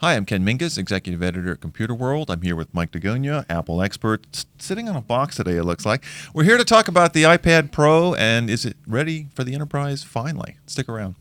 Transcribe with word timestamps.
Hi, 0.00 0.14
I'm 0.14 0.26
Ken 0.26 0.44
Mingis, 0.46 0.78
Executive 0.78 1.24
Editor 1.24 1.50
at 1.50 1.58
Computerworld. 1.58 2.26
I'm 2.30 2.42
here 2.42 2.54
with 2.54 2.72
Mike 2.72 2.92
deAgonia, 2.92 3.44
Apple 3.50 3.82
expert, 3.82 4.46
sitting 4.56 4.88
on 4.88 4.94
a 4.94 5.00
box 5.00 5.34
today, 5.34 5.56
it 5.56 5.64
looks 5.64 5.84
like. 5.84 6.04
We're 6.32 6.44
here 6.44 6.56
to 6.56 6.64
talk 6.64 6.86
about 6.86 7.14
the 7.14 7.24
iPad 7.24 7.72
Pro 7.72 8.14
and 8.14 8.48
is 8.48 8.64
it 8.64 8.76
ready 8.86 9.26
for 9.34 9.42
the 9.42 9.54
enterprise 9.54 10.04
finally? 10.04 10.56
Stick 10.66 10.88
around. 10.88 11.16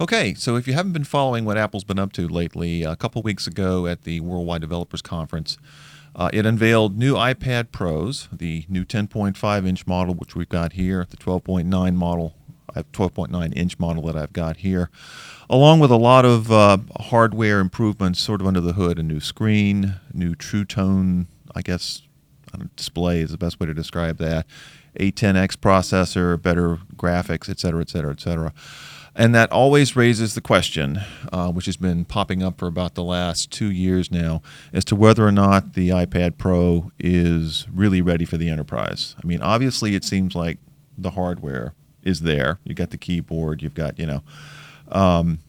Okay, 0.00 0.32
so 0.34 0.54
if 0.54 0.68
you 0.68 0.74
haven't 0.74 0.92
been 0.92 1.02
following 1.02 1.44
what 1.44 1.58
Apple's 1.58 1.82
been 1.82 1.98
up 1.98 2.12
to 2.12 2.28
lately, 2.28 2.84
a 2.84 2.94
couple 2.94 3.20
weeks 3.20 3.48
ago 3.48 3.88
at 3.88 4.02
the 4.02 4.20
Worldwide 4.20 4.60
Developers 4.60 5.02
Conference, 5.02 5.58
uh, 6.14 6.30
it 6.32 6.46
unveiled 6.46 6.96
new 6.96 7.14
iPad 7.14 7.72
Pros, 7.72 8.28
the 8.30 8.64
new 8.68 8.84
10.5 8.84 9.66
inch 9.66 9.88
model, 9.88 10.14
which 10.14 10.36
we've 10.36 10.48
got 10.48 10.74
here, 10.74 11.04
the 11.10 11.16
12.9 11.16 11.96
model, 11.96 12.36
I 12.76 12.82
12.9 12.82 13.52
inch 13.56 13.76
model 13.80 14.04
that 14.04 14.14
I've 14.14 14.32
got 14.32 14.58
here, 14.58 14.88
along 15.50 15.80
with 15.80 15.90
a 15.90 15.96
lot 15.96 16.24
of 16.24 16.52
uh, 16.52 16.78
hardware 17.00 17.58
improvements 17.58 18.20
sort 18.20 18.40
of 18.40 18.46
under 18.46 18.60
the 18.60 18.74
hood, 18.74 19.00
a 19.00 19.02
new 19.02 19.18
screen, 19.18 19.96
new 20.14 20.36
True 20.36 20.64
Tone, 20.64 21.26
I 21.56 21.62
guess, 21.62 22.02
display 22.76 23.20
is 23.20 23.32
the 23.32 23.36
best 23.36 23.58
way 23.58 23.66
to 23.66 23.74
describe 23.74 24.18
that, 24.18 24.46
A10X 25.00 25.56
processor, 25.56 26.40
better 26.40 26.78
graphics, 26.94 27.48
et 27.48 27.58
cetera, 27.58 27.80
et 27.80 27.90
cetera, 27.90 28.12
et 28.12 28.20
cetera. 28.20 28.52
And 29.18 29.34
that 29.34 29.50
always 29.50 29.96
raises 29.96 30.36
the 30.36 30.40
question, 30.40 31.00
uh, 31.32 31.50
which 31.50 31.66
has 31.66 31.76
been 31.76 32.04
popping 32.04 32.40
up 32.40 32.56
for 32.56 32.68
about 32.68 32.94
the 32.94 33.02
last 33.02 33.50
two 33.50 33.68
years 33.68 34.12
now, 34.12 34.42
as 34.72 34.84
to 34.86 34.96
whether 34.96 35.26
or 35.26 35.32
not 35.32 35.74
the 35.74 35.88
iPad 35.88 36.38
Pro 36.38 36.92
is 37.00 37.66
really 37.74 38.00
ready 38.00 38.24
for 38.24 38.36
the 38.36 38.48
enterprise. 38.48 39.16
I 39.20 39.26
mean, 39.26 39.42
obviously, 39.42 39.96
it 39.96 40.04
seems 40.04 40.36
like 40.36 40.58
the 40.96 41.10
hardware 41.10 41.74
is 42.04 42.20
there. 42.20 42.60
You've 42.62 42.76
got 42.76 42.90
the 42.90 42.96
keyboard, 42.96 43.60
you've 43.60 43.74
got, 43.74 43.98
you 43.98 44.06
know, 44.06 44.22
um, 44.92 45.40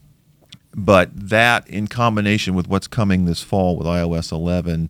but 0.73 1.11
that 1.13 1.67
in 1.67 1.87
combination 1.87 2.55
with 2.55 2.67
what's 2.67 2.87
coming 2.87 3.25
this 3.25 3.43
fall 3.43 3.77
with 3.77 3.85
iOS 3.85 4.31
11 4.31 4.89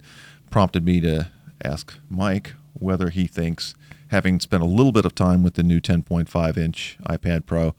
prompted 0.49 0.85
me 0.85 1.01
to 1.01 1.29
ask 1.63 1.95
Mike 2.09 2.53
whether 2.73 3.09
he 3.09 3.27
thinks, 3.27 3.75
having 4.07 4.39
spent 4.39 4.63
a 4.63 4.65
little 4.65 4.93
bit 4.93 5.03
of 5.03 5.13
time 5.15 5.43
with 5.43 5.55
the 5.55 5.63
new 5.63 5.81
10.5 5.81 6.57
inch 6.57 6.97
iPad 7.05 7.45
Pro, 7.45 7.75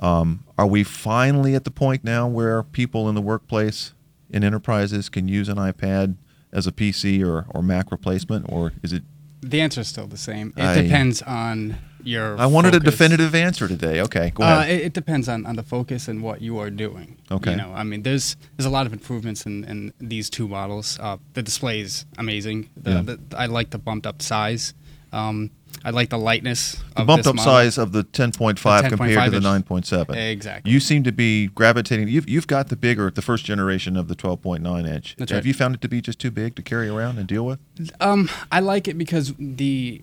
um, 0.00 0.44
are 0.58 0.66
we 0.66 0.82
finally 0.84 1.54
at 1.54 1.64
the 1.64 1.70
point 1.70 2.04
now 2.04 2.26
where 2.26 2.62
people 2.62 3.08
in 3.08 3.14
the 3.14 3.20
workplace 3.20 3.92
in 4.30 4.42
enterprises 4.44 5.08
can 5.08 5.28
use 5.28 5.48
an 5.48 5.56
iPad 5.56 6.16
as 6.52 6.66
a 6.66 6.72
PC 6.72 7.24
or, 7.24 7.46
or 7.50 7.62
Mac 7.62 7.90
replacement, 7.92 8.46
or 8.50 8.72
is 8.82 8.92
it? 8.92 9.02
The 9.42 9.60
answer 9.60 9.80
is 9.80 9.88
still 9.88 10.06
the 10.06 10.16
same. 10.18 10.52
It 10.56 10.62
I- 10.64 10.82
depends 10.82 11.22
on 11.22 11.76
your. 12.02 12.38
I 12.38 12.46
wanted 12.46 12.74
a 12.74 12.80
definitive 12.80 13.34
answer 13.34 13.68
today. 13.68 14.00
Okay, 14.02 14.30
go 14.34 14.42
Uh, 14.42 14.60
ahead. 14.60 14.70
it, 14.70 14.80
it 14.86 14.92
depends 14.92 15.28
on, 15.28 15.46
on 15.46 15.56
the 15.56 15.62
focus 15.62 16.08
and 16.08 16.22
what 16.22 16.40
you 16.42 16.58
are 16.58 16.70
doing. 16.70 17.16
Okay. 17.30 17.52
You 17.52 17.56
know, 17.56 17.72
I 17.74 17.82
mean, 17.84 18.02
there's 18.02 18.36
there's 18.56 18.66
a 18.66 18.70
lot 18.70 18.86
of 18.86 18.92
improvements 18.92 19.46
in, 19.46 19.64
in 19.64 19.92
these 20.00 20.28
two 20.30 20.46
models. 20.48 20.98
Uh, 21.00 21.16
the 21.34 21.42
display 21.42 21.80
is 21.80 22.04
amazing. 22.18 22.68
The, 22.76 22.90
Yeah. 22.90 23.02
the, 23.02 23.20
I 23.36 23.46
like 23.46 23.70
the 23.70 23.78
bumped 23.78 24.06
up 24.06 24.20
size. 24.22 24.74
Um, 25.12 25.50
I 25.84 25.90
like 25.90 26.10
the 26.10 26.18
lightness. 26.18 26.72
the 26.96 27.04
bumped 27.04 27.24
this 27.24 27.26
up 27.28 27.36
model. 27.36 27.52
size 27.52 27.78
of 27.78 27.92
the 27.92 28.04
10.5 28.04 28.82
The 28.82 28.88
compared 28.96 29.32
to 29.32 29.40
the 29.40 29.46
9.7. 29.48 30.14
Exactly. 30.30 30.70
You 30.70 30.78
seem 30.80 31.04
to 31.04 31.12
be 31.12 31.46
gravitating. 31.48 32.08
You've, 32.08 32.28
you've 32.28 32.46
got 32.46 32.68
the 32.68 32.76
bigger, 32.76 33.10
the 33.10 33.22
first 33.22 33.44
generation 33.46 33.96
of 33.96 34.08
the 34.08 34.14
12.9 34.14 34.86
inch. 34.88 35.16
That's 35.16 35.30
Have 35.32 35.38
right. 35.38 35.46
you 35.46 35.54
found 35.54 35.74
it 35.76 35.80
to 35.80 35.88
be 35.88 36.00
just 36.02 36.18
too 36.18 36.30
big 36.30 36.54
to 36.56 36.62
carry 36.62 36.88
around 36.88 37.18
and 37.18 37.26
deal 37.26 37.46
with? 37.46 37.60
Um, 38.00 38.28
I 38.52 38.60
like 38.60 38.88
it 38.88 38.98
because 38.98 39.32
the 39.38 40.02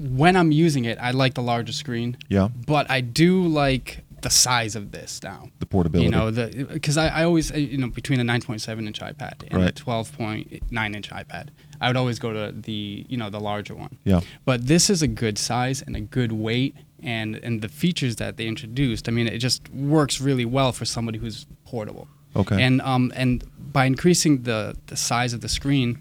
when 0.00 0.34
I'm 0.34 0.50
using 0.50 0.84
it, 0.84 0.98
I 1.00 1.12
like 1.12 1.34
the 1.34 1.42
larger 1.42 1.72
screen. 1.72 2.16
Yeah. 2.28 2.48
But 2.66 2.90
I 2.90 3.00
do 3.00 3.46
like 3.46 4.04
the 4.22 4.30
size 4.30 4.74
of 4.76 4.90
this 4.92 5.20
now. 5.22 5.48
The 5.60 5.66
portability. 5.66 6.04
You 6.06 6.10
know, 6.10 6.30
the 6.32 6.64
because 6.72 6.96
I, 6.96 7.08
I 7.08 7.24
always 7.24 7.52
uh, 7.52 7.56
you 7.56 7.78
know 7.78 7.88
between 7.88 8.18
a 8.18 8.24
9.7 8.24 8.86
inch 8.86 9.00
iPad 9.00 9.42
and 9.50 9.60
Right. 9.62 9.70
a 9.80 9.84
12.9 9.84 10.94
inch 10.96 11.10
iPad, 11.10 11.48
I 11.82 11.88
would 11.88 11.96
always 11.96 12.18
go 12.18 12.32
to 12.32 12.52
the 12.52 13.04
you 13.08 13.16
know 13.16 13.28
the 13.28 13.40
larger 13.40 13.74
one. 13.74 13.98
Yeah. 14.04 14.20
But 14.44 14.66
this 14.68 14.88
is 14.88 15.02
a 15.02 15.08
good 15.08 15.36
size 15.36 15.82
and 15.82 15.96
a 15.96 16.00
good 16.00 16.32
weight, 16.32 16.76
and 17.02 17.36
and 17.42 17.60
the 17.60 17.68
features 17.68 18.16
that 18.16 18.36
they 18.36 18.46
introduced. 18.46 19.08
I 19.08 19.12
mean, 19.12 19.26
it 19.26 19.38
just 19.38 19.68
works 19.70 20.20
really 20.20 20.44
well 20.44 20.72
for 20.72 20.84
somebody 20.84 21.18
who's 21.18 21.46
portable. 21.66 22.06
Okay. 22.36 22.62
And 22.62 22.80
um 22.82 23.12
and 23.16 23.44
by 23.58 23.84
increasing 23.86 24.42
the 24.42 24.76
the 24.86 24.96
size 24.96 25.32
of 25.34 25.40
the 25.40 25.48
screen, 25.48 25.98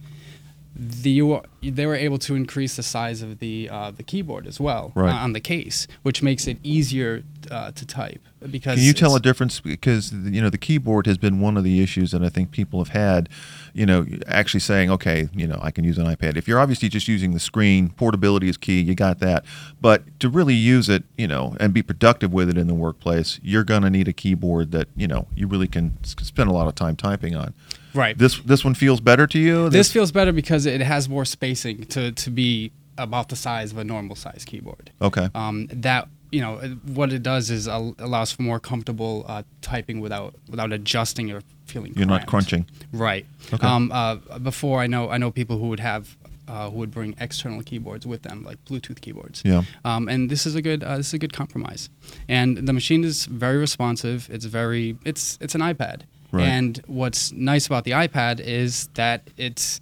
the 0.76 1.22
they 1.62 1.86
were 1.86 1.96
able 1.96 2.18
to 2.18 2.36
increase 2.36 2.76
the 2.78 2.84
size 2.84 3.22
of 3.22 3.40
the 3.40 3.70
uh, 3.70 3.92
the 3.92 4.04
keyboard 4.04 4.48
as 4.48 4.60
well 4.60 4.92
Right. 4.96 5.12
uh, 5.14 5.18
on 5.18 5.34
the 5.34 5.40
case, 5.42 5.88
which 6.02 6.24
makes 6.24 6.48
it 6.48 6.58
easier 6.64 7.24
uh, 7.50 7.72
to 7.72 7.86
type. 7.86 8.22
Because 8.50 8.76
Can 8.78 8.84
you 8.86 8.94
tell 8.94 9.16
a 9.16 9.20
difference? 9.20 9.60
Because 9.60 10.12
you 10.14 10.42
know 10.42 10.50
the 10.50 10.58
keyboard 10.58 11.06
has 11.08 11.18
been 11.18 11.42
one 11.42 11.58
of 11.58 11.64
the 11.64 11.82
issues 11.84 12.12
that 12.12 12.24
I 12.24 12.30
think 12.30 12.52
people 12.52 12.84
have 12.84 12.94
had. 12.94 13.30
You 13.74 13.86
know, 13.86 14.06
actually 14.28 14.62
saying, 14.62 14.90
okay, 14.92 15.30
you 15.34 15.46
know, 15.48 15.60
I 15.62 15.72
can 15.72 15.84
use 15.84 15.98
an 15.98 16.06
iPad. 16.06 16.36
If 16.38 16.48
you're 16.48 16.60
obviously 16.60 16.90
just 16.90 17.08
using 17.08 17.34
the 17.34 17.40
screen, 17.40 17.90
portability 17.90 18.50
is 18.50 18.58
key. 18.58 18.82
You 18.82 18.96
got 18.96 19.20
that. 19.20 19.46
But 19.80 20.20
to 20.20 20.30
really 20.30 20.56
use 20.56 20.90
it, 20.90 21.04
you 21.18 21.28
know, 21.28 21.56
and 21.60 21.74
be 21.74 21.82
productive 21.84 22.34
with 22.34 22.50
it 22.50 22.58
in 22.58 22.68
the 22.68 22.74
workplace, 22.74 23.40
you're 23.44 23.64
going 23.64 23.84
to 23.84 23.90
need 23.90 24.08
a 24.08 24.14
keyboard 24.14 24.72
that 24.72 24.88
you 24.96 25.08
know 25.08 25.28
you 25.36 25.48
really 25.48 25.68
can 25.68 26.02
spend 26.04 26.50
a 26.50 26.54
lot 26.54 26.68
of 26.68 26.76
time 26.76 26.96
typing 26.96 27.36
on. 27.36 27.54
Right. 27.94 28.18
This 28.18 28.40
this 28.40 28.64
one 28.64 28.74
feels 28.74 29.02
better 29.02 29.28
to 29.28 29.40
you. 29.40 29.70
This 29.70 29.92
feels 29.92 30.12
better 30.12 30.32
because 30.32 30.66
it 30.66 30.82
has 30.82 31.10
more 31.10 31.26
spacing 31.26 31.86
to, 31.86 32.12
to 32.12 32.30
be 32.30 32.72
about 32.98 33.30
the 33.30 33.36
size 33.36 33.72
of 33.72 33.78
a 33.78 33.84
normal 33.84 34.16
size 34.16 34.44
keyboard. 34.46 34.92
okay. 35.02 35.30
Um, 35.36 35.68
that 35.72 36.08
you 36.32 36.40
know 36.40 36.58
what 36.86 37.12
it 37.12 37.24
does 37.24 37.50
is 37.50 37.68
allows 37.68 38.32
for 38.32 38.42
more 38.44 38.60
comfortable 38.60 39.26
uh, 39.28 39.44
typing 39.62 40.00
without 40.00 40.34
without 40.50 40.72
adjusting 40.72 41.32
or 41.32 41.42
feeling. 41.66 41.94
You're 41.96 42.06
not 42.06 42.26
crunching. 42.26 42.66
Right. 42.94 43.26
Okay. 43.54 43.68
Um, 43.68 43.92
uh, 43.92 44.16
before 44.40 44.80
I 44.80 44.88
know 44.88 45.10
I 45.10 45.18
know 45.18 45.32
people 45.32 45.58
who 45.58 45.68
would 45.68 45.82
have 45.82 46.16
uh, 46.48 46.70
who 46.70 46.78
would 46.80 46.92
bring 46.92 47.16
external 47.20 47.62
keyboards 47.64 48.06
with 48.06 48.24
them 48.24 48.44
like 48.44 48.64
Bluetooth 48.66 49.02
keyboards. 49.02 49.42
Yeah. 49.46 49.64
Um, 49.86 50.08
and 50.08 50.30
this 50.30 50.46
is 50.46 50.56
a 50.56 50.62
good 50.62 50.84
uh, 50.84 50.98
this 50.98 51.08
is 51.08 51.14
a 51.14 51.20
good 51.20 51.34
compromise. 51.34 51.90
And 52.28 52.58
the 52.58 52.74
machine 52.74 53.04
is 53.04 53.26
very 53.26 53.58
responsive. 53.58 54.30
It's 54.32 54.46
very 54.46 54.98
it's 55.06 55.38
it's 55.42 55.56
an 55.56 55.62
iPad. 55.62 56.02
Right. 56.32 56.48
And 56.48 56.82
what's 56.88 57.32
nice 57.32 57.68
about 57.68 57.84
the 57.84 57.92
iPad 57.92 58.40
is 58.40 58.88
that 58.94 59.30
it's 59.38 59.82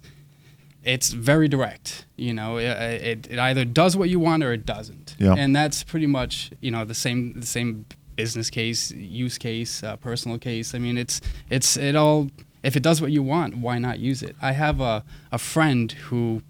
it's 0.82 1.12
very 1.12 1.48
direct. 1.48 2.06
You 2.16 2.34
know, 2.34 2.56
it, 2.56 2.64
it, 2.64 3.28
it 3.30 3.38
either 3.38 3.64
does 3.64 3.96
what 3.96 4.08
you 4.08 4.18
want 4.18 4.42
or 4.42 4.52
it 4.52 4.64
doesn't. 4.64 5.14
Yeah. 5.18 5.34
And 5.36 5.54
that's 5.54 5.84
pretty 5.84 6.06
much 6.06 6.50
you 6.60 6.70
know 6.70 6.84
the 6.84 6.94
same 6.94 7.38
the 7.40 7.46
same 7.46 7.86
business 8.16 8.50
case, 8.50 8.90
use 8.90 9.38
case, 9.38 9.82
uh, 9.82 9.96
personal 9.96 10.38
case. 10.38 10.74
I 10.74 10.78
mean, 10.78 10.98
it's 10.98 11.20
it's 11.48 11.76
it 11.76 11.96
all. 11.96 12.30
If 12.62 12.76
it 12.76 12.82
does 12.82 13.00
what 13.00 13.10
you 13.10 13.22
want, 13.22 13.56
why 13.56 13.78
not 13.78 13.98
use 13.98 14.22
it? 14.22 14.36
I 14.42 14.52
have 14.52 14.80
a 14.80 15.04
a 15.32 15.38
friend 15.38 15.92
who 15.92 16.42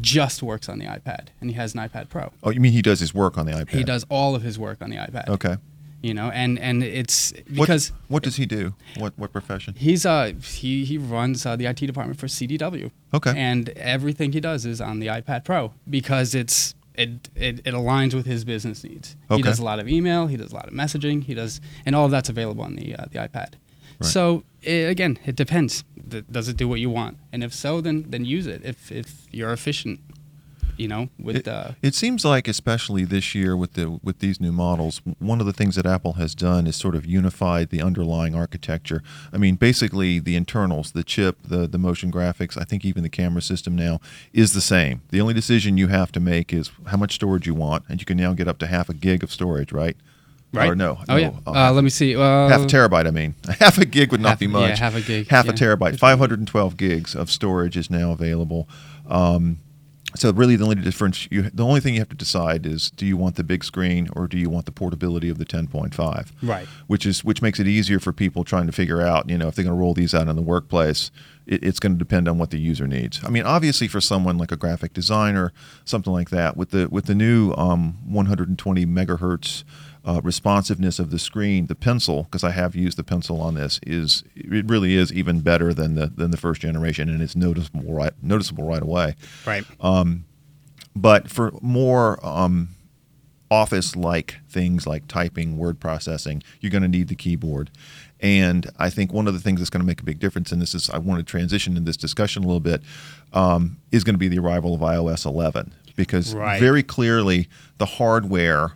just 0.00 0.42
works 0.42 0.68
on 0.68 0.78
the 0.78 0.84
iPad, 0.84 1.28
and 1.40 1.50
he 1.50 1.56
has 1.56 1.74
an 1.74 1.80
iPad 1.80 2.08
Pro. 2.08 2.32
Oh, 2.42 2.50
you 2.50 2.60
mean 2.60 2.72
he 2.72 2.82
does 2.82 3.00
his 3.00 3.14
work 3.14 3.38
on 3.38 3.46
the 3.46 3.52
iPad? 3.52 3.70
He 3.70 3.84
does 3.84 4.04
all 4.08 4.34
of 4.34 4.42
his 4.42 4.58
work 4.58 4.82
on 4.82 4.90
the 4.90 4.96
iPad. 4.96 5.28
Okay. 5.28 5.56
You 6.06 6.14
know, 6.14 6.28
and 6.30 6.58
and 6.60 6.84
it's 6.84 7.32
What- 7.32 7.54
because 7.66 7.92
what, 8.08 8.22
does 8.22 8.36
he 8.36 8.46
do? 8.46 8.74
What 9.02 9.12
what 9.16 9.32
profession? 9.32 9.74
he's 9.76 10.06
uh 10.06 10.32
he 10.60 10.84
he 10.84 10.96
runs 10.98 11.44
uh, 11.44 11.56
the 11.56 11.66
IT 11.66 11.80
department 11.90 12.18
for 12.20 12.28
CDW. 12.28 12.90
Okay. 13.12 13.32
And 13.36 13.70
everything 13.70 14.30
he 14.32 14.40
does 14.40 14.64
is 14.72 14.80
on 14.80 15.00
the 15.00 15.08
iPad 15.08 15.44
Pro 15.44 15.72
because 15.98 16.34
it's 16.42 16.74
it, 16.94 17.28
it, 17.34 17.54
it 17.68 17.74
aligns 17.74 18.14
with 18.14 18.24
his 18.26 18.44
business 18.44 18.84
needs. 18.84 19.16
Okay. 19.30 19.36
He 19.38 19.42
does 19.42 19.58
a 19.58 19.64
lot 19.64 19.78
of 19.80 19.88
email, 19.88 20.28
he 20.28 20.36
does 20.36 20.52
a 20.52 20.54
lot 20.54 20.66
of 20.68 20.74
messaging, 20.74 21.24
he 21.24 21.34
does, 21.34 21.60
and 21.84 21.94
all 21.96 22.04
of 22.06 22.10
that's 22.10 22.28
available 22.28 22.62
on 22.64 22.76
the 22.76 22.94
uh, 22.94 23.06
the 23.12 23.18
iPad. 23.18 23.54
Right. 24.00 24.12
So 24.14 24.44
it, 24.62 24.88
again, 24.94 25.18
it 25.26 25.34
depends. 25.36 25.84
Does 26.30 26.48
it 26.48 26.56
do 26.56 26.68
what 26.68 26.78
you 26.78 26.90
want? 27.00 27.14
And 27.32 27.42
if 27.42 27.52
so, 27.52 27.80
then 27.80 28.04
then 28.12 28.24
use 28.24 28.46
it. 28.46 28.60
If 28.64 28.92
if 28.92 29.26
you're 29.32 29.52
efficient, 29.52 29.98
you 30.76 30.88
know, 30.88 31.08
with 31.18 31.36
It, 31.36 31.48
uh, 31.48 31.70
it 31.82 31.94
seems 31.94 32.24
like, 32.24 32.48
especially 32.48 33.04
this 33.04 33.34
year 33.34 33.56
with 33.56 33.72
the 33.74 33.98
with 34.02 34.18
these 34.18 34.40
new 34.40 34.52
models, 34.52 35.00
one 35.18 35.40
of 35.40 35.46
the 35.46 35.52
things 35.52 35.74
that 35.76 35.86
Apple 35.86 36.14
has 36.14 36.34
done 36.34 36.66
is 36.66 36.76
sort 36.76 36.94
of 36.94 37.06
unified 37.06 37.70
the 37.70 37.80
underlying 37.82 38.34
architecture. 38.34 39.02
I 39.32 39.38
mean, 39.38 39.56
basically 39.56 40.18
the 40.18 40.36
internals, 40.36 40.92
the 40.92 41.04
chip, 41.04 41.38
the 41.42 41.66
the 41.66 41.78
motion 41.78 42.10
graphics. 42.12 42.56
I 42.60 42.64
think 42.64 42.84
even 42.84 43.02
the 43.02 43.08
camera 43.08 43.42
system 43.42 43.74
now 43.76 44.00
is 44.32 44.52
the 44.52 44.60
same. 44.60 45.02
The 45.10 45.20
only 45.20 45.34
decision 45.34 45.76
you 45.78 45.88
have 45.88 46.12
to 46.12 46.20
make 46.20 46.52
is 46.52 46.70
how 46.86 46.96
much 46.96 47.14
storage 47.14 47.46
you 47.46 47.54
want, 47.54 47.84
and 47.88 48.00
you 48.00 48.04
can 48.06 48.16
now 48.16 48.32
get 48.34 48.48
up 48.48 48.58
to 48.58 48.66
half 48.66 48.88
a 48.88 48.94
gig 48.94 49.22
of 49.22 49.32
storage, 49.32 49.72
right? 49.72 49.96
right. 50.52 50.70
Or 50.70 50.74
no? 50.76 50.98
Oh 51.08 51.14
no, 51.14 51.16
yeah. 51.16 51.30
uh, 51.46 51.50
Uh, 51.68 51.72
let 51.72 51.84
me 51.84 51.90
see. 51.90 52.14
Uh, 52.16 52.48
half 52.48 52.62
a 52.62 52.66
terabyte. 52.66 53.06
I 53.06 53.10
mean, 53.10 53.34
half 53.60 53.78
a 53.78 53.84
gig 53.84 54.10
would 54.12 54.20
not 54.20 54.30
half- 54.30 54.38
be 54.38 54.46
yeah, 54.46 54.52
much. 54.52 54.78
half 54.78 54.94
a 54.94 55.00
gig, 55.00 55.28
Half 55.28 55.48
a 55.48 55.52
terabyte. 55.52 55.98
512 55.98 56.76
gigs 56.76 57.14
of 57.14 57.30
storage 57.30 57.76
is 57.76 57.90
now 57.90 58.12
available. 58.12 58.68
Um, 59.08 59.58
So 60.16 60.32
really, 60.32 60.56
the 60.56 60.64
only 60.64 60.76
difference, 60.76 61.28
you, 61.30 61.42
the 61.42 61.64
only 61.64 61.80
thing 61.80 61.94
you 61.94 62.00
have 62.00 62.08
to 62.08 62.16
decide 62.16 62.66
is, 62.66 62.90
do 62.90 63.06
you 63.06 63.16
want 63.16 63.36
the 63.36 63.44
big 63.44 63.64
screen 63.64 64.08
or 64.14 64.26
do 64.26 64.38
you 64.38 64.50
want 64.50 64.66
the 64.66 64.72
portability 64.72 65.28
of 65.28 65.38
the 65.38 65.44
10.5? 65.44 66.32
Right. 66.42 66.66
Which 66.86 67.06
is 67.06 67.24
which 67.24 67.42
makes 67.42 67.60
it 67.60 67.66
easier 67.66 68.00
for 68.00 68.12
people 68.12 68.44
trying 68.44 68.66
to 68.66 68.72
figure 68.72 69.02
out, 69.02 69.28
you 69.28 69.38
know, 69.38 69.48
if 69.48 69.54
they're 69.54 69.64
going 69.64 69.76
to 69.76 69.80
roll 69.80 69.94
these 69.94 70.14
out 70.14 70.28
in 70.28 70.36
the 70.36 70.42
workplace. 70.42 71.10
It, 71.46 71.62
it's 71.62 71.78
going 71.78 71.92
to 71.92 71.98
depend 71.98 72.28
on 72.28 72.38
what 72.38 72.50
the 72.50 72.58
user 72.58 72.86
needs. 72.86 73.20
I 73.24 73.28
mean, 73.28 73.44
obviously, 73.44 73.88
for 73.88 74.00
someone 74.00 74.38
like 74.38 74.52
a 74.52 74.56
graphic 74.56 74.92
designer, 74.92 75.52
something 75.84 76.12
like 76.12 76.30
that, 76.30 76.56
with 76.56 76.70
the 76.70 76.88
with 76.88 77.06
the 77.06 77.14
new 77.14 77.52
um, 77.54 77.98
120 78.04 78.86
megahertz 78.86 79.64
uh, 80.04 80.20
responsiveness 80.22 80.98
of 80.98 81.10
the 81.10 81.18
screen, 81.18 81.66
the 81.66 81.74
pencil, 81.74 82.24
because 82.24 82.44
I 82.44 82.50
have 82.50 82.76
used 82.76 82.96
the 82.96 83.02
pencil 83.04 83.40
on 83.40 83.54
this, 83.54 83.80
is 83.86 84.22
it 84.34 84.66
really 84.68 84.94
is 84.94 85.12
even 85.12 85.40
better 85.40 85.74
than 85.74 85.94
the 85.94 86.06
than 86.06 86.30
the 86.30 86.36
first 86.36 86.60
generation, 86.60 87.08
and 87.08 87.22
it's 87.22 87.36
noticeable 87.36 87.92
right 87.92 88.12
noticeable 88.22 88.64
right 88.64 88.82
away. 88.82 89.16
Right. 89.46 89.64
Um, 89.80 90.24
But 90.94 91.28
for 91.30 91.52
more 91.60 92.24
um, 92.26 92.68
office-like 93.50 94.36
things 94.48 94.86
like 94.86 95.06
typing, 95.08 95.56
word 95.56 95.78
processing, 95.80 96.42
you're 96.60 96.70
going 96.70 96.82
to 96.82 96.88
need 96.88 97.08
the 97.08 97.14
keyboard. 97.14 97.70
And 98.20 98.70
I 98.78 98.90
think 98.90 99.12
one 99.12 99.28
of 99.28 99.34
the 99.34 99.40
things 99.40 99.60
that's 99.60 99.70
going 99.70 99.82
to 99.82 99.86
make 99.86 100.00
a 100.00 100.04
big 100.04 100.18
difference, 100.18 100.50
and 100.52 100.60
this 100.60 100.74
is 100.74 100.88
I 100.90 100.98
want 100.98 101.18
to 101.20 101.24
transition 101.24 101.76
in 101.76 101.84
this 101.84 101.96
discussion 101.96 102.42
a 102.44 102.46
little 102.46 102.60
bit, 102.60 102.82
um, 103.32 103.76
is 103.92 104.04
going 104.04 104.14
to 104.14 104.18
be 104.18 104.28
the 104.28 104.38
arrival 104.38 104.74
of 104.74 104.80
iOS 104.80 105.26
11 105.26 105.74
because 105.96 106.34
Right. 106.34 106.58
very 106.60 106.82
clearly 106.82 107.48
the 107.78 107.86
hardware 107.86 108.72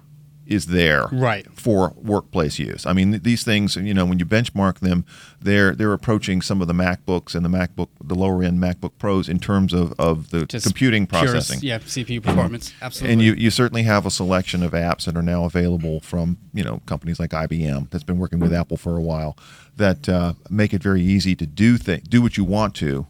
is 0.50 0.66
there 0.66 1.06
Right. 1.12 1.46
for 1.54 1.94
workplace 1.96 2.58
use. 2.58 2.84
I 2.84 2.92
mean, 2.92 3.20
these 3.22 3.44
things, 3.44 3.76
you 3.76 3.94
know, 3.94 4.04
when 4.04 4.18
you 4.18 4.26
benchmark 4.26 4.80
them, 4.80 5.06
they're 5.40 5.74
they're 5.76 5.92
approaching 5.92 6.42
some 6.42 6.60
of 6.60 6.66
the 6.66 6.74
MacBooks 6.74 7.34
and 7.36 7.44
the 7.44 7.48
MacBook, 7.48 7.88
the 8.02 8.16
lower 8.16 8.42
end 8.42 8.58
MacBook 8.58 8.90
Pros 8.98 9.28
in 9.28 9.38
terms 9.38 9.72
of, 9.72 9.94
of 9.98 10.30
the 10.30 10.44
Just 10.46 10.66
computing 10.66 11.06
pure- 11.06 11.22
processing. 11.22 11.60
yeah, 11.62 11.78
CPU 11.78 12.20
performance. 12.22 12.74
Absolutely. 12.82 13.12
And 13.12 13.22
you, 13.22 13.32
you 13.34 13.48
certainly 13.50 13.84
have 13.84 14.04
a 14.04 14.10
selection 14.10 14.62
of 14.64 14.72
apps 14.72 15.04
that 15.04 15.16
are 15.16 15.22
now 15.22 15.44
available 15.44 16.00
from 16.00 16.36
you 16.52 16.64
know 16.64 16.82
companies 16.84 17.20
like 17.20 17.30
IBM 17.30 17.88
that's 17.90 18.04
been 18.04 18.18
working 18.18 18.40
with 18.40 18.52
Apple 18.52 18.76
for 18.76 18.96
a 18.96 19.00
while 19.00 19.38
that 19.76 20.08
uh, 20.08 20.34
make 20.50 20.74
it 20.74 20.82
very 20.82 21.00
easy 21.00 21.36
to 21.36 21.46
do 21.46 21.78
th- 21.78 22.02
do 22.04 22.20
what 22.20 22.36
you 22.36 22.42
want 22.44 22.74
to 22.74 23.06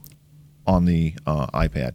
on 0.66 0.84
the 0.84 1.14
uh, 1.26 1.46
iPad. 1.48 1.94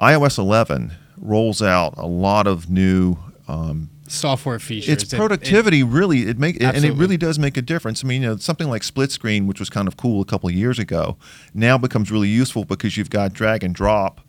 iOS 0.00 0.36
11 0.38 0.92
rolls 1.16 1.62
out 1.62 1.94
a 1.96 2.06
lot 2.06 2.48
of 2.48 2.68
new 2.68 3.16
um, 3.46 3.88
software 4.12 4.58
features. 4.58 4.88
its 4.88 5.02
It- 5.04 5.12
it- 5.12 5.16
productivity 5.16 5.82
really 5.82 6.22
it 6.28 6.38
make 6.38 6.62
and 6.62 6.84
it 6.84 6.94
really 6.94 7.16
does 7.16 7.38
make 7.38 7.56
a 7.56 7.62
difference. 7.62 8.04
I 8.04 8.06
mean, 8.06 8.22
you 8.22 8.28
know, 8.28 8.36
something 8.36 8.68
like 8.68 8.82
split 8.82 9.10
screen, 9.12 9.46
which 9.46 9.58
was 9.60 9.70
kind 9.70 9.88
of 9.88 9.96
cool 9.96 10.20
a 10.20 10.24
couple 10.24 10.48
of 10.48 10.54
years 10.54 10.78
ago, 10.78 11.16
now 11.54 11.78
becomes 11.78 12.10
really 12.10 12.28
useful 12.28 12.64
because 12.64 12.96
you've 12.96 13.10
got 13.10 13.32
drag 13.32 13.64
and 13.64 13.74
drop, 13.74 14.20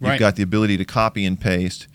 you've 0.00 0.10
Right. 0.10 0.20
got 0.20 0.36
the 0.36 0.42
ability 0.42 0.76
to 0.76 0.84
copy 0.84 1.24
and 1.24 1.40
paste, 1.40 1.86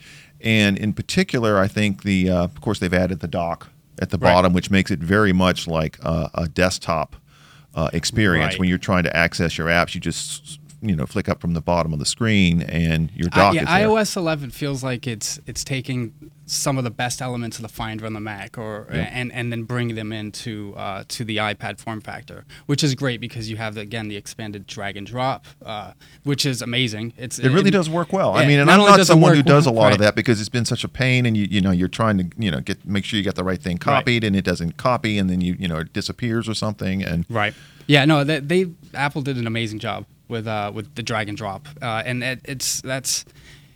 and 0.42 0.78
in 0.78 0.94
particular, 0.94 1.60
I 1.60 1.68
think 1.68 2.04
the 2.04 2.30
uh, 2.30 2.44
of 2.44 2.62
course 2.62 2.80
they've 2.80 2.94
added 2.94 3.20
the 3.20 3.28
dock 3.28 3.70
at 4.00 4.10
the 4.10 4.18
Right. 4.18 4.34
bottom, 4.34 4.52
which 4.54 4.70
makes 4.70 4.92
it 4.92 5.00
very 5.00 5.32
much 5.34 5.68
like 5.68 5.98
a, 6.04 6.30
a 6.34 6.48
desktop 6.48 7.16
uh, 7.74 7.90
experience 7.94 8.54
Right. 8.54 8.60
when 8.60 8.70
you're 8.70 8.78
trying 8.78 9.04
to 9.04 9.16
access 9.16 9.58
your 9.58 9.68
apps. 9.68 9.94
You 9.96 10.02
just 10.02 10.60
you 10.90 10.96
know 10.96 11.06
flick 11.06 11.30
up 11.30 11.40
from 11.42 11.54
the 11.54 11.62
bottom 11.62 11.94
of 11.94 12.00
the 12.00 12.06
screen 12.06 12.62
and 12.62 13.12
your 13.14 13.30
dock 13.30 13.54
yeah, 13.54 13.62
is 13.62 13.68
there. 13.68 13.88
iOS 13.88 14.16
11 14.18 14.52
feels 14.52 14.84
like 14.84 15.08
it's 15.08 15.40
it's 15.46 15.64
taking 15.64 16.32
some 16.46 16.78
of 16.78 16.84
the 16.84 16.92
best 16.92 17.22
elements 17.22 17.58
of 17.58 17.64
the 17.64 17.68
Finder 17.70 18.06
on 18.06 18.14
the 18.14 18.20
Mac, 18.20 18.58
or 18.58 18.88
Yeah. 18.92 19.10
and 19.12 19.32
and 19.32 19.52
then 19.52 19.64
bringing 19.64 19.96
them 19.96 20.12
into 20.12 20.74
uh, 20.78 21.04
to 21.08 21.26
the 21.26 21.38
iPad 21.38 21.80
form 21.80 22.02
factor, 22.02 22.46
which 22.68 22.84
is 22.84 22.94
great 22.94 23.20
because 23.20 23.50
you 23.50 23.58
have 23.58 23.74
the, 23.74 23.82
again 23.82 24.08
the 24.08 24.16
expanded 24.16 24.68
drag 24.68 24.96
and 24.98 25.08
drop, 25.08 25.46
uh, 25.66 25.94
which 26.24 26.46
is 26.46 26.62
amazing. 26.62 27.14
It's 27.18 27.40
It 27.40 27.50
really 27.50 27.72
does 27.72 27.90
work 27.90 28.14
well. 28.14 28.36
I 28.36 28.46
mean, 28.46 28.60
and 28.60 28.68
not 28.68 28.80
I'm 28.80 28.98
not 28.98 29.08
someone 29.08 29.36
who 29.36 29.44
does 29.44 29.66
a 29.66 29.72
lot 29.72 29.92
of 29.94 30.00
that 30.00 30.16
because 30.16 30.40
it's 30.40 30.50
been 30.50 30.66
such 30.66 30.84
a 30.84 30.90
pain, 30.90 31.26
and 31.26 31.36
you 31.36 31.48
you 31.50 31.62
know 31.62 31.72
you're 31.72 31.88
trying 31.88 32.18
to 32.18 32.26
you 32.38 32.52
know 32.52 32.60
get 32.60 32.86
make 32.86 33.06
sure 33.06 33.18
you 33.18 33.24
get 33.24 33.36
the 33.36 33.44
right 33.44 33.62
thing 33.62 33.78
copied, 33.78 34.24
and 34.24 34.36
it 34.36 34.46
doesn't 34.46 34.78
copy, 34.78 35.18
and 35.18 35.30
then 35.30 35.42
you 35.42 35.56
you 35.58 35.68
know 35.68 35.78
it 35.78 35.94
disappears 35.94 36.48
or 36.48 36.54
something, 36.54 37.04
and 37.04 37.26
Right. 37.30 37.54
Yeah. 37.88 38.06
No. 38.06 38.24
They, 38.24 38.40
they 38.40 38.72
Apple 38.94 39.22
did 39.22 39.38
an 39.38 39.48
amazing 39.48 39.80
job 39.80 40.06
with 40.28 40.48
uh, 40.48 40.72
with 40.74 40.96
the 40.96 41.04
drag 41.04 41.30
and 41.30 41.38
drop, 41.38 41.68
uh, 41.82 42.04
and 42.06 42.24
it, 42.24 42.40
it's 42.46 42.82
that's 42.82 43.26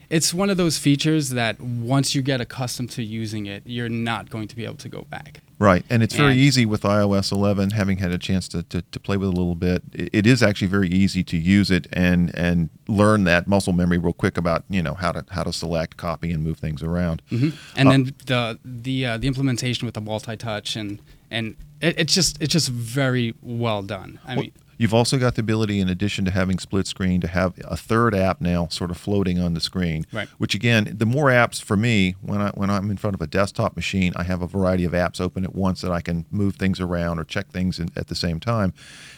it's 0.10 0.34
one 0.34 0.50
of 0.50 0.58
those 0.58 0.78
features 0.80 1.30
that 1.30 1.62
once 1.62 2.16
you 2.16 2.22
get 2.24 2.42
accustomed 2.42 2.90
to 2.92 3.04
using 3.04 3.46
it, 3.46 3.62
you're 3.66 3.90
not 3.90 4.30
going 4.30 4.48
to 4.48 4.56
be 4.56 4.66
able 4.66 4.78
to 4.78 4.90
go 4.90 5.04
back. 5.10 5.42
right, 5.60 5.84
and 5.90 6.02
it's 6.02 6.16
very 6.16 6.32
And- 6.32 6.40
easy 6.40 6.66
with 6.66 6.82
iOS 6.82 7.32
11. 7.32 7.72
Having 7.72 7.98
had 8.00 8.12
a 8.12 8.18
chance 8.18 8.48
to, 8.48 8.64
to, 8.64 8.82
to 8.82 9.00
play 9.00 9.18
with 9.18 9.28
it 9.30 9.34
a 9.34 9.38
little 9.38 9.54
bit, 9.56 9.84
it, 9.94 10.10
it 10.14 10.26
is 10.26 10.42
actually 10.42 10.70
very 10.70 10.88
easy 10.90 11.24
to 11.26 11.38
use 11.38 11.70
it 11.70 11.86
and 11.94 12.34
and 12.36 12.70
learn 12.88 13.24
that 13.26 13.46
muscle 13.48 13.74
memory 13.74 14.00
real 14.00 14.14
quick 14.14 14.36
about 14.38 14.64
you 14.70 14.82
know 14.82 14.96
how 14.96 15.12
to 15.12 15.24
how 15.30 15.44
to 15.44 15.54
select, 15.54 15.98
copy, 15.98 16.32
and 16.32 16.44
move 16.44 16.58
things 16.58 16.82
around. 16.82 17.22
hmm 17.30 17.50
And 17.76 17.88
Uh, 17.88 17.92
then 17.92 18.04
the 18.26 18.60
the 18.66 19.06
uh, 19.06 19.18
the 19.18 19.28
implementation 19.28 19.86
with 19.86 19.94
the 19.94 20.02
multi-touch 20.02 20.76
and 20.76 21.00
and 21.30 21.56
it, 21.82 22.00
it's 22.00 22.16
just 22.16 22.42
it's 22.42 22.54
just 22.54 22.70
very 22.70 23.36
well 23.44 23.84
done. 23.84 24.18
I 24.26 24.34
Well, 24.36 24.44
mean, 24.46 24.52
You've 24.80 24.94
also 24.94 25.20
got 25.20 25.36
the 25.36 25.42
ability, 25.42 25.82
in 25.82 25.90
addition 25.90 26.24
to 26.24 26.32
having 26.32 26.58
split 26.58 26.88
screen, 26.88 27.20
to 27.20 27.28
have 27.28 27.60
a 27.66 27.76
third 27.76 28.16
app 28.16 28.40
now 28.40 28.70
sort 28.70 28.92
of 28.92 28.98
floating 28.98 29.38
on 29.38 29.54
the 29.54 29.60
screen. 29.60 30.06
Right. 30.14 30.30
Which 30.38 30.56
again, 30.56 30.96
the 30.98 31.06
more 31.06 31.26
apps 31.26 31.62
for 31.62 31.76
me, 31.76 32.16
when 32.22 32.40
I 32.40 32.52
when 32.52 32.70
I'm 32.70 32.90
in 32.90 32.96
front 32.96 33.14
of 33.14 33.22
a 33.22 33.28
desktop 33.28 33.76
machine, 33.76 34.14
I 34.16 34.24
have 34.24 34.42
a 34.42 34.48
variety 34.48 34.86
of 34.86 34.94
apps 34.94 35.20
open 35.20 35.44
at 35.44 35.54
once 35.54 35.82
that 35.82 35.92
I 35.92 36.00
can 36.00 36.26
move 36.32 36.56
things 36.56 36.80
around 36.80 37.20
or 37.20 37.26
check 37.26 37.50
things 37.50 37.78
in, 37.78 37.90
at 37.98 38.08
the 38.08 38.16
same 38.16 38.40
time. 38.40 38.74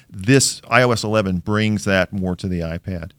This 0.09 0.61
iOS 0.61 1.03
11 1.03 1.39
brings 1.39 1.85
that 1.85 2.11
more 2.11 2.35
to 2.35 2.47
the 2.47 2.61
iPad, 2.61 3.11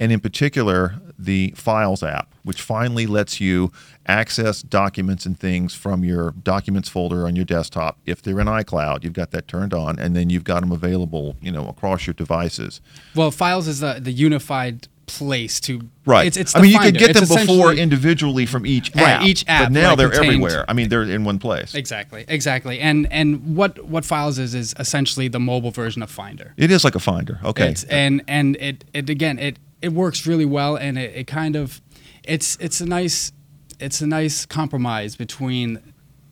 and 0.00 0.10
in 0.10 0.18
particular, 0.18 0.94
the 1.18 1.52
Files 1.54 2.02
app, 2.02 2.34
which 2.42 2.60
finally 2.62 3.06
lets 3.06 3.40
you 3.40 3.70
access 4.06 4.62
documents 4.62 5.26
and 5.26 5.38
things 5.38 5.74
from 5.74 6.02
your 6.02 6.32
Documents 6.42 6.88
folder 6.88 7.26
on 7.26 7.36
your 7.36 7.44
desktop. 7.44 7.98
If 8.06 8.22
they're 8.22 8.40
in 8.40 8.46
iCloud, 8.48 9.04
you've 9.04 9.12
got 9.12 9.30
that 9.32 9.46
turned 9.46 9.74
on, 9.74 9.98
and 9.98 10.16
then 10.16 10.30
you've 10.30 10.44
got 10.44 10.60
them 10.62 10.72
available, 10.72 11.36
you 11.40 11.52
know, 11.52 11.68
across 11.68 12.06
your 12.06 12.14
devices. 12.14 12.80
well, 13.14 13.30
Files 13.30 13.68
is 13.68 13.80
the 13.80 13.98
the 14.00 14.12
unified 14.12 14.88
place 15.06 15.58
to 15.58 15.80
Right. 16.06 16.26
It's, 16.28 16.36
it's 16.36 16.54
I 16.56 16.60
mean, 16.62 16.70
you 16.70 16.76
Finder. 16.78 16.92
could 16.92 16.98
get 17.00 17.16
It's 17.16 17.28
them 17.28 17.46
before 17.46 17.72
individually 17.74 18.46
from 18.46 18.64
each 18.64 18.94
Right, 18.94 19.02
app. 19.08 19.22
each 19.24 19.44
app, 19.48 19.64
but 19.64 19.72
now 19.72 19.88
like, 19.90 19.98
they're 19.98 20.08
contains- 20.10 20.26
everywhere. 20.34 20.64
I 20.68 20.72
mean, 20.72 20.88
they're 20.88 21.02
in 21.02 21.24
one 21.24 21.38
place. 21.40 21.74
Exactly, 21.74 22.24
exactly. 22.28 22.78
And 22.80 23.06
and 23.12 23.56
what 23.56 23.84
what 23.84 24.04
Files 24.04 24.38
is 24.38 24.54
is 24.54 24.72
essentially 24.78 25.28
the 25.28 25.40
mobile 25.40 25.72
version 25.72 26.02
of 26.02 26.10
Finder. 26.10 26.54
It 26.56 26.70
is 26.70 26.84
like 26.84 26.94
a 26.94 27.00
Finder. 27.00 27.40
Okay. 27.44 27.70
It's, 27.70 27.84
and 27.84 28.22
and 28.28 28.56
it 28.56 28.84
it 28.94 29.10
again 29.10 29.38
it 29.40 29.58
it 29.82 29.92
works 29.92 30.26
really 30.26 30.44
well 30.44 30.76
and 30.76 30.98
it, 30.98 31.14
it 31.16 31.26
kind 31.26 31.56
of 31.56 31.80
it's 32.24 32.56
it's 32.60 32.80
a 32.80 32.86
nice 32.86 33.32
it's 33.78 34.00
a 34.00 34.06
nice 34.06 34.44
compromise 34.46 35.16
between 35.16 35.80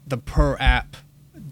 the 0.07 0.17
per 0.19 0.57
app 0.59 0.97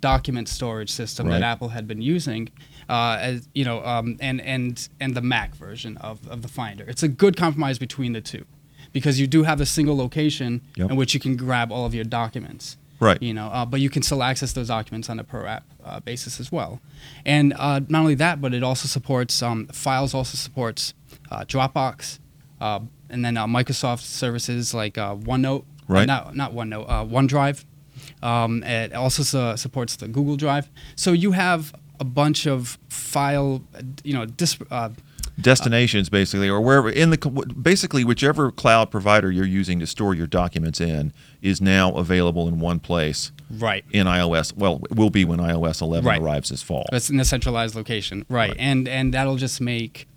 document 0.00 0.48
storage 0.48 0.90
system 0.90 1.26
Right. 1.26 1.34
that 1.40 1.42
Apple 1.42 1.68
had 1.70 1.86
been 1.88 2.02
using 2.02 2.48
uh, 2.88 3.18
as 3.20 3.48
you 3.54 3.64
know 3.64 3.84
um, 3.84 4.16
and 4.20 4.40
and 4.40 4.88
and 5.00 5.14
the 5.14 5.22
Mac 5.22 5.54
version 5.54 5.96
of, 5.98 6.26
of 6.28 6.42
the 6.42 6.48
Finder. 6.48 6.84
It's 6.86 7.02
a 7.02 7.08
good 7.08 7.36
compromise 7.36 7.78
between 7.78 8.12
the 8.12 8.20
two 8.20 8.44
because 8.92 9.18
you 9.18 9.26
do 9.26 9.42
have 9.42 9.60
a 9.60 9.66
single 9.66 9.96
location 9.96 10.60
Yep. 10.76 10.90
in 10.90 10.96
which 10.96 11.14
you 11.14 11.20
can 11.20 11.36
grab 11.36 11.72
all 11.72 11.86
of 11.86 11.94
your 11.94 12.04
documents 12.04 12.76
Right. 13.00 13.20
you 13.22 13.34
know 13.34 13.48
uh, 13.48 13.66
but 13.66 13.80
you 13.80 13.90
can 13.90 14.02
still 14.02 14.22
access 14.22 14.52
those 14.54 14.68
documents 14.68 15.10
on 15.10 15.18
a 15.18 15.24
per 15.24 15.44
app 15.46 15.64
uh, 15.84 16.00
basis 16.00 16.40
as 16.40 16.50
well 16.52 16.80
and 17.26 17.52
uh, 17.58 17.80
not 17.88 18.00
only 18.00 18.14
that 18.14 18.40
but 18.40 18.54
it 18.54 18.62
also 18.62 18.88
supports 18.88 19.42
um, 19.42 19.66
files 19.68 20.14
also 20.14 20.36
supports 20.36 20.94
uh, 21.30 21.44
dropbox 21.44 22.18
uh, 22.60 22.80
and 23.10 23.24
then 23.24 23.36
uh, 23.36 23.46
microsoft 23.46 24.00
services 24.00 24.72
like 24.74 24.98
uh, 24.98 25.14
onenote 25.16 25.60
uh, 25.62 25.64
Right. 25.88 26.06
not, 26.06 26.34
not 26.34 26.52
onenote 26.52 26.86
uh, 26.88 27.04
onedrive 27.04 27.64
um, 28.22 28.62
it 28.64 28.92
also 28.92 29.22
su- 29.22 29.56
supports 29.56 29.96
the 29.96 30.08
google 30.08 30.36
drive 30.36 30.68
so 30.96 31.12
you 31.12 31.32
have 31.32 31.74
a 32.00 32.04
bunch 32.04 32.46
of 32.46 32.78
file 32.88 33.62
you 34.04 34.12
know 34.12 34.26
dis- 34.26 34.58
uh, 34.70 34.90
destinations 35.40 36.08
basically 36.08 36.48
or 36.48 36.60
wherever 36.60 36.88
in 36.88 37.10
the 37.10 37.18
basically 37.60 38.04
whichever 38.04 38.50
cloud 38.50 38.90
provider 38.90 39.30
you're 39.30 39.44
using 39.46 39.78
to 39.78 39.86
store 39.86 40.14
your 40.14 40.26
documents 40.26 40.80
in 40.80 41.12
is 41.42 41.60
now 41.60 41.92
available 41.92 42.48
in 42.48 42.58
one 42.58 42.80
place 42.80 43.32
right 43.58 43.84
in 43.92 44.06
iOS 44.06 44.56
well 44.56 44.80
it 44.90 44.96
will 44.96 45.10
be 45.10 45.24
when 45.24 45.38
iOS 45.38 45.82
11 45.82 46.06
Right. 46.06 46.20
arrives 46.22 46.48
this 46.48 46.62
fall 46.62 46.86
It's 46.92 47.10
in 47.10 47.20
a 47.20 47.24
centralized 47.24 47.74
location, 47.74 48.24
right? 48.28 48.48
Right. 48.50 48.56
And 48.58 48.88
and 48.88 49.12
that'll 49.12 49.36
just 49.36 49.60
make 49.60 50.08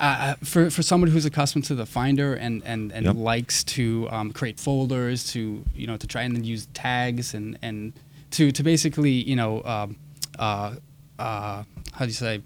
uh, 0.00 0.34
for 0.42 0.70
for 0.70 0.82
someone 0.82 1.10
who's 1.10 1.24
accustomed 1.24 1.64
to 1.64 1.74
the 1.74 1.86
Finder 1.86 2.34
and 2.34 2.62
and, 2.64 2.92
and 2.92 3.06
Yep. 3.06 3.16
likes 3.16 3.64
to 3.64 4.08
um, 4.10 4.32
create 4.32 4.58
folders 4.58 5.30
to 5.32 5.64
you 5.74 5.86
know 5.86 5.96
to 5.96 6.06
try 6.06 6.22
and 6.22 6.34
then 6.36 6.44
use 6.44 6.66
tags 6.74 7.34
and 7.34 7.58
and 7.62 7.92
to 8.32 8.50
to 8.52 8.62
basically 8.62 9.10
you 9.12 9.36
know 9.36 9.62
um, 9.64 9.96
uh, 10.38 10.74
uh, 11.18 11.62
how 11.92 12.00
do 12.00 12.06
you 12.06 12.12
say 12.12 12.42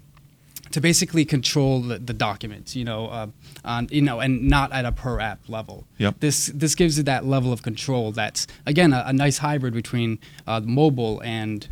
to 0.71 0.79
basically 0.79 1.25
control 1.25 1.81
the, 1.81 1.97
the 1.97 2.13
documents, 2.13 2.75
you 2.75 2.85
know, 2.85 3.07
uh, 3.07 3.27
on 3.65 3.87
you 3.89 4.03
know, 4.03 4.19
and 4.19 4.47
not 4.47 4.71
at 4.71 4.85
a 4.85 4.91
per 4.91 5.19
app 5.19 5.39
level. 5.49 5.85
Yep. 5.97 6.19
This 6.19 6.51
this 6.53 6.75
gives 6.75 6.97
you 6.97 7.03
that 7.05 7.25
level 7.25 7.51
of 7.51 7.63
control. 7.63 8.11
That's 8.11 8.45
again 8.67 8.93
a, 8.93 9.03
a 9.07 9.13
nice 9.13 9.39
hybrid 9.39 9.73
between 9.73 10.19
uh, 10.45 10.61
mobile 10.63 11.21
and 11.23 11.67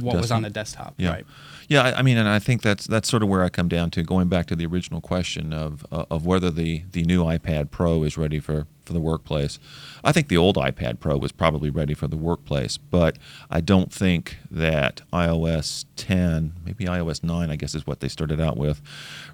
what 0.00 0.16
was 0.16 0.30
on 0.30 0.42
the 0.42 0.50
desktop. 0.50 0.94
Yeah. 0.96 1.10
Right. 1.10 1.26
Yeah, 1.68 1.82
I, 1.82 1.98
I 1.98 2.02
mean, 2.02 2.16
and 2.18 2.28
I 2.28 2.38
think 2.38 2.62
that's 2.62 2.86
that's 2.86 3.08
sort 3.08 3.22
of 3.22 3.28
where 3.28 3.44
I 3.44 3.48
come 3.48 3.68
down 3.68 3.90
to 3.92 4.02
going 4.02 4.28
back 4.28 4.46
to 4.46 4.56
the 4.56 4.66
original 4.66 5.00
question 5.00 5.52
of 5.52 5.86
uh, 5.92 6.04
of 6.10 6.26
whether 6.26 6.50
the 6.50 6.82
the 6.92 7.04
new 7.04 7.22
iPad 7.24 7.70
Pro 7.70 8.02
is 8.02 8.18
ready 8.18 8.40
for 8.40 8.66
for 8.84 8.92
the 8.92 9.00
workplace. 9.00 9.60
I 10.02 10.10
think 10.10 10.28
the 10.28 10.36
old 10.36 10.56
iPad 10.56 10.98
Pro 10.98 11.16
was 11.16 11.30
probably 11.30 11.70
ready 11.70 11.94
for 11.94 12.08
the 12.08 12.16
workplace, 12.16 12.76
but 12.76 13.18
I 13.50 13.60
don't 13.60 13.92
think 13.92 14.38
that 14.50 15.02
iOS 15.12 15.84
10, 15.94 16.54
maybe 16.64 16.86
iOS 16.86 17.22
9, 17.22 17.50
I 17.50 17.56
guess 17.56 17.76
is 17.76 17.86
what 17.86 18.00
they 18.00 18.08
started 18.08 18.40
out 18.40 18.56
with, 18.56 18.82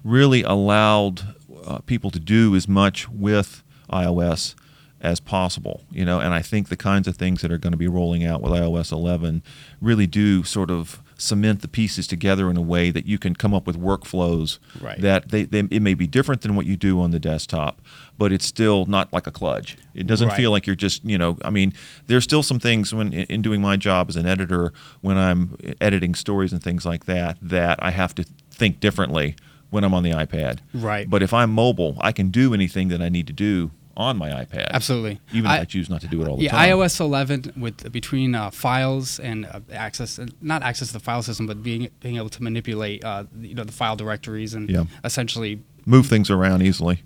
really 0.03 0.43
allowed 0.43 1.35
uh, 1.65 1.79
people 1.79 2.11
to 2.11 2.19
do 2.19 2.55
as 2.55 2.67
much 2.67 3.09
with 3.09 3.63
iOS 3.91 4.53
as 5.01 5.19
possible, 5.19 5.81
you 5.91 6.03
know, 6.03 6.19
and 6.19 6.33
I 6.33 6.41
think 6.41 6.69
the 6.69 6.77
kinds 6.77 7.07
of 7.07 7.15
things 7.17 7.41
that 7.41 7.51
are 7.51 7.57
going 7.59 7.71
to 7.73 7.77
be 7.77 7.87
rolling 7.87 8.25
out 8.25 8.41
with 8.41 8.51
iOS 8.51 8.91
11 8.91 9.43
really 9.79 10.07
do 10.07 10.43
sort 10.43 10.71
of 10.71 11.01
cement 11.19 11.61
the 11.61 11.67
pieces 11.67 12.05
together 12.07 12.49
in 12.49 12.57
a 12.57 12.61
way 12.61 12.91
that 12.91 13.05
you 13.07 13.17
can 13.17 13.35
come 13.35 13.53
up 13.53 13.65
with 13.67 13.79
workflows 13.79 14.59
Right. 14.81 14.99
that 15.01 15.29
they, 15.29 15.43
they 15.45 15.59
it 15.71 15.81
may 15.81 15.93
be 15.95 16.05
different 16.07 16.41
than 16.41 16.55
what 16.55 16.65
you 16.67 16.75
do 16.77 16.99
on 17.01 17.11
the 17.11 17.19
desktop, 17.19 17.81
but 18.17 18.31
it's 18.31 18.45
still 18.45 18.85
not 18.85 19.11
like 19.13 19.25
a 19.27 19.31
kludge. 19.31 19.75
It 19.95 20.05
doesn't 20.07 20.29
Right. 20.29 20.37
feel 20.37 20.51
like 20.51 20.65
you're 20.67 20.75
just, 20.75 21.03
you 21.05 21.17
know, 21.17 21.37
I 21.43 21.49
mean, 21.49 21.73
there's 22.07 22.23
still 22.23 22.43
some 22.43 22.59
things 22.59 22.93
when 22.93 23.13
in 23.13 23.25
in 23.29 23.41
doing 23.41 23.61
my 23.61 23.77
job 23.77 24.09
as 24.09 24.15
an 24.15 24.25
editor 24.25 24.73
when 25.01 25.17
I'm 25.17 25.57
editing 25.81 26.15
stories 26.15 26.53
and 26.53 26.61
things 26.61 26.85
like 26.85 27.05
that 27.05 27.37
that 27.41 27.77
I 27.81 27.91
have 27.91 28.13
to 28.15 28.23
think 28.51 28.79
differently 28.79 29.35
when 29.69 29.83
I'm 29.83 29.93
on 29.93 30.03
the 30.03 30.11
iPad. 30.11 30.59
Right. 30.73 31.09
But 31.09 31.21
if 31.23 31.33
I'm 31.33 31.51
mobile, 31.51 31.97
I 31.99 32.11
can 32.11 32.29
do 32.29 32.53
anything 32.53 32.87
that 32.89 33.01
I 33.01 33.09
need 33.09 33.27
to 33.27 33.33
do 33.33 33.71
on 33.97 34.15
my 34.15 34.29
iPad. 34.29 34.69
Absolutely. 34.71 35.19
Even 35.33 35.45
if 35.51 35.57
I, 35.57 35.59
I- 35.61 35.65
choose 35.65 35.89
not 35.89 35.99
to 36.01 36.07
do 36.07 36.21
it 36.21 36.27
all 36.29 36.37
the 36.37 36.43
Yeah, 36.43 36.51
time. 36.51 36.69
iOS 36.69 36.99
11 37.01 37.53
with 37.57 37.91
between 37.91 38.35
uh, 38.35 38.49
files 38.51 39.19
and 39.19 39.45
uh, 39.45 39.59
access, 39.73 40.19
not 40.39 40.63
access 40.63 40.87
to 40.89 40.93
the 40.93 40.99
file 41.01 41.21
system, 41.23 41.47
but 41.47 41.61
being 41.63 41.89
being 41.99 42.15
able 42.17 42.29
to 42.29 42.41
manipulate, 42.43 43.03
uh, 43.03 43.25
you 43.41 43.55
know, 43.55 43.63
the 43.65 43.71
file 43.73 43.95
directories 43.97 44.53
and 44.53 44.69
Yeah. 44.69 44.83
essentially 45.03 45.61
Move 45.85 46.05
things 46.07 46.29
around 46.29 46.61
easily. 46.61 47.01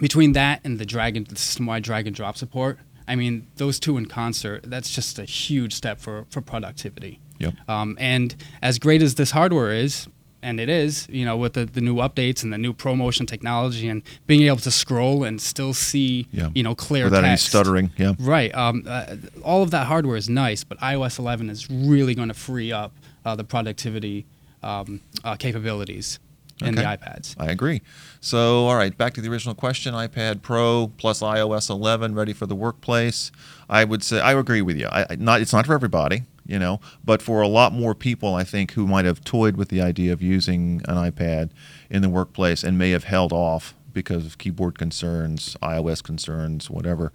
between 0.00 0.32
that 0.32 0.60
and 0.64 0.78
the 0.78 0.86
drag 0.86 1.16
and 1.16 1.26
the 1.26 1.36
system-wide 1.36 1.82
drag 1.82 2.06
and 2.06 2.16
drop 2.16 2.36
support. 2.36 2.78
I 3.06 3.16
mean, 3.16 3.48
those 3.56 3.78
two 3.80 3.96
in 3.98 4.06
concert, 4.06 4.62
that's 4.64 4.90
just 4.94 5.18
a 5.18 5.24
huge 5.24 5.74
step 5.74 6.00
for 6.00 6.26
for 6.30 6.40
productivity. 6.40 7.20
Yep. 7.38 7.54
Um, 7.68 7.96
and 8.00 8.34
as 8.62 8.78
great 8.78 9.02
as 9.02 9.14
this 9.16 9.30
hardware 9.32 9.72
is, 9.72 10.08
and 10.42 10.58
it 10.60 10.68
is, 10.68 11.06
you 11.10 11.24
know, 11.24 11.36
with 11.36 11.52
the, 11.54 11.64
the 11.66 11.80
new 11.80 11.96
updates 11.96 12.42
and 12.42 12.52
the 12.52 12.58
new 12.58 12.72
ProMotion 12.72 13.26
technology 13.26 13.88
and 13.88 14.02
being 14.26 14.42
able 14.42 14.56
to 14.58 14.70
scroll 14.70 15.24
and 15.24 15.40
still 15.40 15.74
see, 15.74 16.26
Yeah. 16.32 16.48
you 16.54 16.62
know, 16.62 16.74
clear 16.74 17.04
Without 17.04 17.24
any 17.24 17.36
stuttering. 17.36 17.90
Yeah. 17.96 18.14
Right. 18.18 18.54
Um, 18.54 18.84
uh, 18.86 19.16
all 19.42 19.62
of 19.62 19.70
that 19.72 19.86
hardware 19.86 20.16
is 20.16 20.28
nice, 20.28 20.64
but 20.64 20.78
iOS 20.78 21.18
11 21.18 21.50
is 21.50 21.68
really 21.70 22.14
going 22.14 22.28
to 22.28 22.34
free 22.34 22.72
up 22.72 22.92
uh, 23.24 23.36
the 23.36 23.44
productivity 23.44 24.24
um, 24.62 25.00
uh, 25.24 25.36
capabilities 25.36 26.18
in 26.62 26.74
the 26.74 26.82
iPads. 26.82 27.34
I 27.38 27.46
agree. 27.50 27.80
So, 28.20 28.66
all 28.66 28.76
right, 28.76 28.96
back 28.96 29.14
to 29.14 29.22
the 29.22 29.30
original 29.30 29.54
question 29.54 29.94
iPad 29.94 30.42
Pro 30.42 30.90
plus 30.98 31.20
iOS 31.20 31.70
11 31.70 32.14
ready 32.14 32.34
for 32.34 32.44
the 32.46 32.54
workplace. 32.54 33.32
I 33.70 33.84
would 33.84 34.02
say, 34.02 34.20
I 34.20 34.32
agree 34.34 34.60
with 34.62 34.76
you. 34.76 34.86
I- 34.92 35.16
not, 35.18 35.40
it's 35.40 35.52
not 35.54 35.64
for 35.66 35.72
everybody, 35.74 36.24
you 36.50 36.58
know, 36.58 36.80
but 37.04 37.22
for 37.22 37.40
a 37.40 37.48
lot 37.48 37.72
more 37.72 37.94
people, 37.94 38.34
I 38.34 38.42
think, 38.42 38.72
who 38.72 38.86
might 38.86 39.04
have 39.04 39.22
toyed 39.22 39.56
with 39.56 39.68
the 39.68 39.80
idea 39.80 40.12
of 40.12 40.20
using 40.20 40.82
an 40.88 40.96
iPad 40.96 41.50
in 41.88 42.02
the 42.02 42.08
workplace 42.08 42.64
and 42.64 42.76
may 42.76 42.90
have 42.90 43.04
held 43.04 43.32
off 43.32 43.74
because 43.92 44.26
of 44.26 44.36
keyboard 44.38 44.76
concerns, 44.76 45.56
iOS 45.62 46.02
concerns, 46.02 46.68
whatever. 46.68 47.12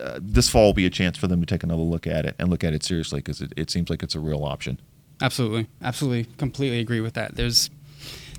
Uh, 0.00 0.18
this 0.20 0.48
fall 0.48 0.66
will 0.66 0.72
be 0.72 0.84
a 0.86 0.90
chance 0.90 1.16
for 1.16 1.28
them 1.28 1.40
to 1.40 1.46
take 1.46 1.62
another 1.62 1.82
look 1.82 2.08
at 2.08 2.26
it 2.26 2.34
and 2.40 2.48
look 2.50 2.64
at 2.64 2.72
it 2.72 2.82
seriously 2.82 3.20
because 3.20 3.40
it, 3.40 3.52
it 3.56 3.70
seems 3.70 3.88
like 3.88 4.02
it's 4.02 4.16
a 4.16 4.20
real 4.20 4.44
option. 4.44 4.80
Absolutely, 5.22 5.68
absolutely, 5.80 6.24
completely 6.36 6.80
agree 6.80 7.00
with 7.00 7.14
that. 7.14 7.36
There's, 7.36 7.70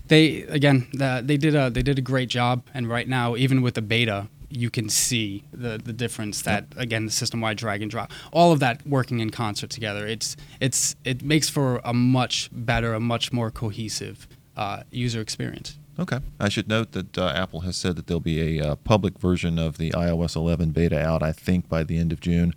they 0.08 0.42
again, 0.44 0.88
the, 0.92 1.22
they 1.24 1.38
did 1.38 1.56
a 1.56 1.70
they 1.70 1.82
did 1.82 1.98
a 1.98 2.02
great 2.02 2.30
job, 2.30 2.64
and 2.74 2.90
right 2.90 3.08
now, 3.08 3.36
even 3.36 3.62
with 3.62 3.76
the 3.76 3.82
beta, 3.82 4.28
you 4.50 4.70
can 4.70 4.90
see 4.90 5.44
the 5.52 5.78
the 5.78 5.94
difference 5.94 6.42
that 6.44 6.66
again 6.78 7.06
the 7.06 7.12
system 7.12 7.42
wide 7.42 7.58
drag 7.58 7.82
and 7.82 7.92
drop, 7.92 8.12
all 8.32 8.52
of 8.52 8.60
that 8.60 8.86
working 8.88 9.20
in 9.20 9.30
concert 9.30 9.70
together. 9.70 10.08
It's 10.08 10.36
it's 10.60 10.96
it 11.04 11.24
makes 11.24 11.50
for 11.50 11.82
a 11.84 11.94
much 11.94 12.50
better, 12.52 12.94
a 12.94 13.00
much 13.00 13.34
more 13.34 13.52
cohesive 13.52 14.28
uh, 14.56 14.84
user 14.92 15.22
experience. 15.22 15.78
Okay. 16.00 16.20
I 16.40 16.50
should 16.50 16.68
note 16.68 16.92
that 16.92 17.18
uh, 17.18 17.34
Apple 17.36 17.62
has 17.62 17.76
said 17.76 17.96
that 17.96 18.06
there'll 18.06 18.20
be 18.20 18.60
a 18.60 18.64
uh, 18.64 18.76
public 18.76 19.18
version 19.18 19.58
of 19.58 19.80
the 19.80 19.90
iOS 19.92 20.36
11 20.36 20.70
beta 20.70 21.00
out, 21.00 21.24
I 21.24 21.32
think, 21.32 21.68
by 21.68 21.84
the 21.84 21.98
end 21.98 22.12
of 22.12 22.20
June. 22.20 22.54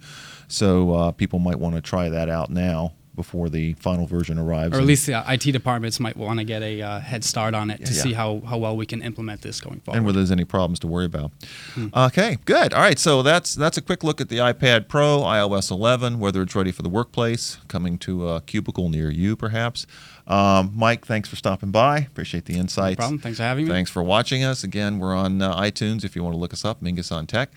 So 0.47 0.93
uh, 0.93 1.13
people 1.13 1.39
might 1.39 1.59
want 1.59 1.75
to 1.75 1.81
try 1.81 2.11
that 2.11 2.29
out 2.29 2.51
now 2.51 2.93
before 3.23 3.49
the 3.49 3.75
final 3.75 4.07
version 4.07 4.39
arrives. 4.39 4.75
Or 4.77 4.81
at 4.81 4.87
least 4.87 5.07
the 5.07 5.23
IT 5.35 5.53
departments 5.53 6.01
might 6.01 6.17
want 6.17 6.39
to 6.39 6.45
get 6.45 6.63
a 6.63 6.81
uh, 6.81 7.01
head 7.01 7.23
start 7.25 7.55
on 7.55 7.71
it 7.71 7.79
to 7.79 7.83
Yeah, 7.85 7.97
yeah. 7.97 8.03
see 8.03 8.13
how, 8.15 8.41
how 8.51 8.57
well 8.59 8.77
we 8.77 8.87
can 8.87 9.03
implement 9.03 9.43
this 9.43 9.61
going 9.61 9.81
forward. 9.81 9.97
and 9.99 10.07
whether 10.07 10.19
there's 10.21 10.31
any 10.31 10.45
problems 10.45 10.79
to 10.81 10.87
worry 10.87 11.05
about. 11.05 11.33
Hmm. 11.75 11.89
Okay, 11.95 12.39
good. 12.45 12.73
All 12.73 12.81
right, 12.83 12.99
so 12.99 13.23
that's 13.23 13.55
that's 13.55 13.77
a 13.77 13.83
quick 13.83 14.03
look 14.03 14.21
at 14.21 14.29
the 14.29 14.39
iPad 14.39 14.89
Pro, 14.89 15.19
iOS 15.21 15.71
11, 15.71 16.19
whether 16.19 16.41
it's 16.43 16.55
ready 16.55 16.73
for 16.73 16.83
the 16.83 16.89
workplace, 16.89 17.59
coming 17.69 17.99
to 17.99 18.29
a 18.29 18.41
cubicle 18.41 18.89
near 18.89 19.11
you, 19.11 19.37
perhaps. 19.37 19.87
Um, 20.27 20.73
Mike, 20.77 21.05
thanks 21.07 21.29
for 21.29 21.37
stopping 21.37 21.71
by. 21.73 21.99
Appreciate 21.99 22.45
the 22.47 22.55
no 22.55 22.61
insights. 22.61 22.97
problem. 22.97 23.19
Thanks 23.19 23.39
for 23.39 23.45
having 23.45 23.67
me. 23.67 23.71
Thanks 23.71 23.91
for 23.91 24.03
watching 24.03 24.45
us. 24.45 24.63
Again, 24.65 24.99
we're 24.99 25.15
on 25.15 25.43
uh, 25.43 25.55
iTunes 25.61 26.05
if 26.05 26.15
you 26.15 26.23
want 26.23 26.35
to 26.35 26.39
look 26.39 26.53
us 26.53 26.65
up, 26.65 26.81
Mingis 26.81 27.11
on 27.11 27.27
Tech. 27.27 27.51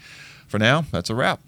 For 0.48 0.58
now, 0.60 0.86
that's 0.92 1.10
a 1.10 1.16
wrap. 1.16 1.40